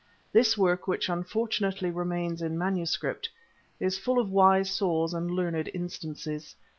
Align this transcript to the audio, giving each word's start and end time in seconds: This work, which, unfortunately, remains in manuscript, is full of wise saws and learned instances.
This 0.33 0.57
work, 0.57 0.87
which, 0.87 1.09
unfortunately, 1.09 1.91
remains 1.91 2.41
in 2.41 2.57
manuscript, 2.57 3.29
is 3.79 3.99
full 3.99 4.17
of 4.17 4.31
wise 4.31 4.71
saws 4.71 5.13
and 5.13 5.29
learned 5.29 5.69
instances. 5.75 6.55